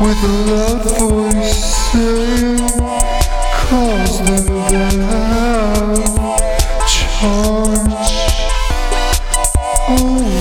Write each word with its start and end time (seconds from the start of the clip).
with 0.00 0.22
a 0.22 0.28
loud 0.50 0.82
voice 0.98 1.64
saying, 1.90 2.58
calls 3.54 4.18
them 4.24 4.46
down, 4.68 5.96
charge 6.86 8.06
over 9.88 10.36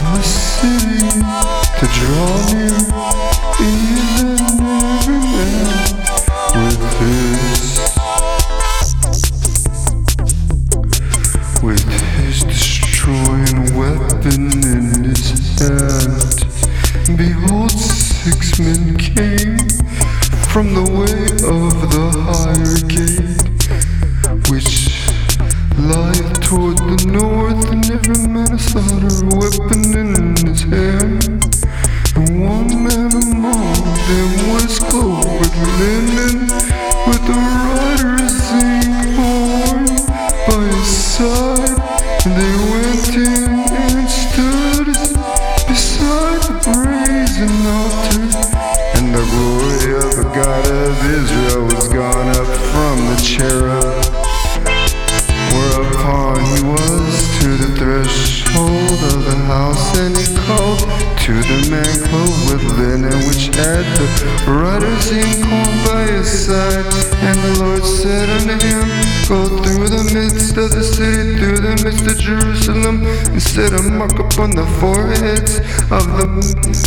the 0.00 0.22
city 0.22 1.20
to 1.78 1.84
draw 1.92 2.36
near 2.52 2.80
even 3.60 4.33
six 17.94 18.58
men 18.58 18.96
came 18.96 19.58
from 20.50 20.74
the 20.74 20.82
way 20.82 21.26
of 21.46 21.74
the 21.94 22.06
higher 22.26 22.78
gate, 22.90 23.44
which 24.50 24.90
lieth 25.78 26.40
toward 26.40 26.78
the 26.78 26.98
north, 27.06 27.70
and 27.70 27.84
every 27.90 28.26
man 28.26 28.52
a 28.52 28.58
slaughter 28.58 29.22
weapon 29.38 29.82
in 29.94 30.36
his 30.46 30.62
hand. 30.62 31.22
And 32.16 32.30
one 32.42 32.70
man 32.82 33.12
among 33.12 33.82
them 34.08 34.30
was 34.52 34.78
clothed 34.78 35.40
with 35.40 35.56
linen, 35.78 36.36
with 37.06 37.24
a 37.28 37.38
rider's 37.38 38.34
zinc 38.48 39.02
horn 39.18 39.84
by 40.46 40.62
his 40.74 40.90
side. 41.14 41.78
And 42.26 42.34
they 42.40 42.53
threshold 58.02 59.00
of 59.14 59.24
the 59.24 59.36
house, 59.46 59.96
and 59.98 60.16
he 60.16 60.26
called 60.46 60.80
to 61.22 61.32
the 61.32 61.60
man 61.70 61.94
clothed 62.08 62.42
with 62.50 62.64
linen, 62.78 63.18
which 63.28 63.54
had 63.54 63.84
the 63.98 64.06
writer's 64.50 65.12
inkhorn 65.12 65.74
by 65.86 66.02
his 66.10 66.46
side. 66.46 66.86
And 67.22 67.38
the 67.38 67.64
Lord 67.64 67.84
said 67.84 68.28
unto 68.30 68.56
him, 68.66 68.86
Go 69.28 69.46
through 69.62 69.88
the 69.88 70.04
midst 70.12 70.56
of 70.56 70.70
the 70.70 70.82
city, 70.82 71.36
through 71.38 71.58
the 71.58 71.76
midst 71.84 72.06
of 72.10 72.18
Jerusalem, 72.18 73.06
and 73.06 73.42
set 73.42 73.72
a 73.72 73.82
mark 73.82 74.18
upon 74.18 74.50
the 74.50 74.66
foreheads 74.80 75.58
of 75.90 76.04
the 76.18 76.26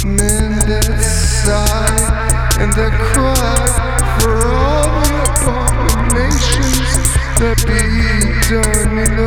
men 0.06 0.60
that 0.68 1.00
sigh 1.02 2.60
and 2.60 2.74
that 2.74 2.94
cry 3.14 3.88
for 4.20 4.36
all 4.46 4.90
the 5.08 5.20
abominations 5.40 6.98
that 7.40 7.58
be 7.66 7.80
done 8.50 8.98
in 8.98 9.16
the 9.16 9.27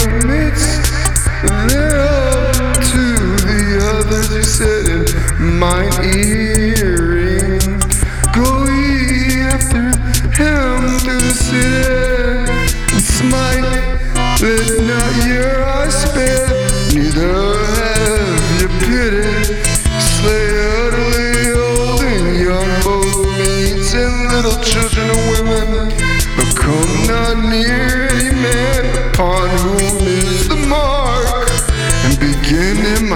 to 2.90 3.02
the 3.46 3.62
others 3.94 4.28
he 4.36 4.42
said 4.42 4.86
in 5.40 5.58
mine 5.58 5.90
hearing 6.02 7.58
go 8.34 8.66
after 9.48 9.88
him 10.36 10.98
to 11.00 11.20
and 14.42 14.89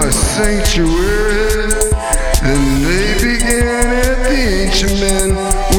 my 0.05 0.11
sanctuary. 0.11 1.73
Then 2.45 2.63
they 2.85 3.13
began 3.17 3.89
at 4.05 4.29
the 4.29 4.37
ancient 4.61 4.93
men 5.01 5.29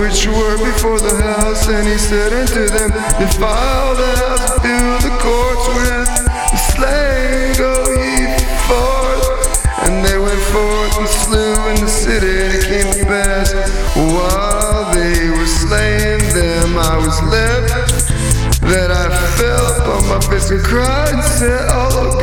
which 0.01 0.27
were 0.27 0.59
before 0.59 0.99
the 0.99 1.15
house, 1.23 1.69
and 1.69 1.87
he 1.87 1.97
said 1.97 2.33
unto 2.33 2.67
them, 2.67 2.91
Defile 3.23 3.95
the 3.95 4.13
house, 4.27 4.47
fill 4.65 4.95
the 5.07 5.15
courts 5.23 5.67
with 5.79 6.11
the 6.51 6.59
slain, 6.75 7.55
go 7.55 7.73
ye 8.03 8.27
forth. 8.67 9.27
And 9.87 10.05
they 10.05 10.19
went 10.19 10.43
forth 10.51 10.99
and 10.99 11.09
slew 11.09 11.55
in 11.71 11.77
the 11.87 11.93
city, 12.05 12.35
and 12.43 12.53
it 12.59 12.65
came 12.67 12.93
to 12.99 13.05
pass 13.07 13.55
while 13.95 14.93
they 14.93 15.31
were 15.31 15.47
slaying 15.47 16.25
them, 16.35 16.77
I 16.77 16.97
was 16.99 17.23
left 17.31 18.11
that 18.63 18.91
I 18.91 19.07
fell 19.39 19.67
upon 19.79 20.09
my 20.09 20.21
face 20.27 20.51
and 20.51 20.65
cried 20.65 21.15
and 21.15 21.23
said, 21.23 21.69
Oh 21.71 22.16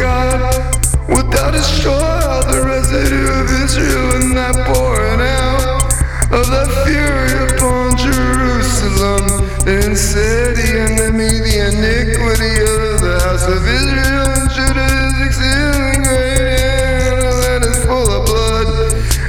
thou 1.44 1.52
destroy 1.52 2.20
all 2.30 2.44
the 2.48 2.62
residue 2.64 3.28
of 3.28 3.48
Israel 3.64 4.16
and 4.16 4.34
not 4.34 4.56
pouring 4.68 5.20
out 5.20 5.92
of 6.31 6.48
thy 6.48 6.66
fury 6.86 7.34
upon 7.52 7.98
Jerusalem? 7.98 9.26
Then 9.66 9.96
said 9.96 10.56
he 10.58 10.80
unto 10.80 11.12
me, 11.12 11.28
The 11.28 11.56
iniquity 11.68 12.53
of 12.64 13.02
the 13.03 13.16
house 13.28 13.48
of 13.48 13.59
Israel 13.59 14.24
and 14.24 14.48
Judah 14.56 14.92
is 15.03 15.18
exceeding 15.28 16.03
great, 16.08 17.12
and 17.12 17.20
the 17.28 17.34
land 17.44 17.64
is 17.66 17.80
full 17.84 18.08
of 18.08 18.24
blood, 18.26 18.68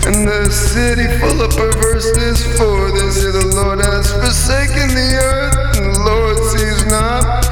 and 0.06 0.28
the 0.28 0.50
city 0.50 1.06
full 1.18 1.40
of 1.42 1.50
perverseness. 1.50 2.42
For 2.58 2.92
this 2.92 3.16
is 3.16 3.34
the 3.34 3.46
Lord 3.58 3.80
has 3.80 4.12
forsaken 4.12 4.88
the 4.94 5.10
earth, 5.18 5.56
and 5.78 5.86
the 5.90 6.00
Lord 6.06 6.38
sees 6.54 6.86
not, 6.86 7.42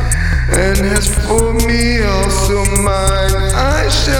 and 0.55 0.78
has 0.87 1.11
for 1.27 1.55
me 1.67 2.03
also 2.03 2.62
mine, 2.83 3.34
I 3.55 3.89
shall 3.89 4.12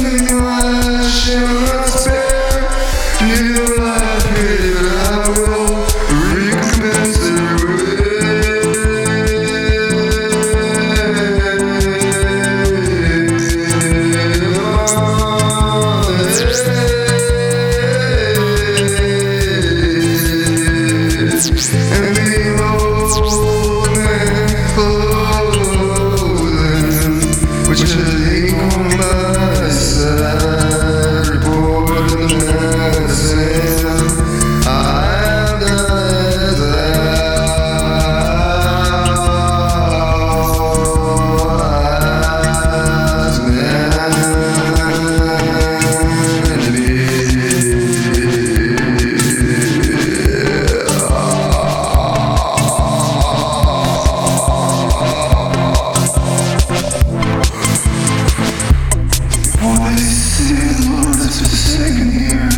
Oh, 59.70 59.82
I 59.82 59.96
see 59.96 60.54
the 60.54 60.90
Lord 60.90 61.16
is 61.16 61.40
forsaken 61.40 62.10
here. 62.10 62.57